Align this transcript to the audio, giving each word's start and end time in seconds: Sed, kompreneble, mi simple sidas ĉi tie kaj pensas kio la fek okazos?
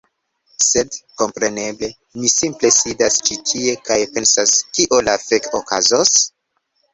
Sed, 0.67 0.95
kompreneble, 1.21 1.89
mi 2.21 2.31
simple 2.35 2.71
sidas 2.77 3.19
ĉi 3.27 3.37
tie 3.51 3.77
kaj 3.91 3.99
pensas 4.17 4.55
kio 4.79 5.03
la 5.11 5.15
fek 5.27 5.51
okazos? 5.61 6.17